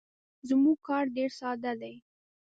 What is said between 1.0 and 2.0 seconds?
ډیر ساده دی.